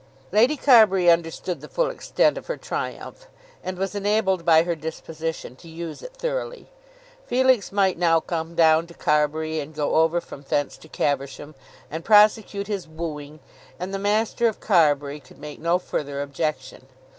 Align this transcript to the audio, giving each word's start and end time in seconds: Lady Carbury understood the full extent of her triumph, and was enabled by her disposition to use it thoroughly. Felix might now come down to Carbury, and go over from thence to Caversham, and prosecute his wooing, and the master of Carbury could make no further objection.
Lady 0.31 0.57
Carbury 0.57 1.11
understood 1.11 1.61
the 1.61 1.67
full 1.69 1.91
extent 1.91 2.35
of 2.35 2.47
her 2.47 2.57
triumph, 2.57 3.27
and 3.63 3.77
was 3.77 3.93
enabled 3.93 4.43
by 4.43 4.63
her 4.63 4.73
disposition 4.73 5.55
to 5.55 5.69
use 5.69 6.01
it 6.01 6.15
thoroughly. 6.17 6.71
Felix 7.27 7.71
might 7.71 7.99
now 7.99 8.19
come 8.19 8.55
down 8.55 8.87
to 8.87 8.95
Carbury, 8.95 9.59
and 9.59 9.75
go 9.75 9.97
over 9.97 10.19
from 10.19 10.41
thence 10.49 10.75
to 10.75 10.87
Caversham, 10.87 11.53
and 11.91 12.03
prosecute 12.03 12.65
his 12.65 12.87
wooing, 12.87 13.41
and 13.79 13.93
the 13.93 13.99
master 13.99 14.47
of 14.47 14.59
Carbury 14.59 15.19
could 15.19 15.37
make 15.37 15.59
no 15.59 15.77
further 15.77 16.23
objection. 16.23 16.87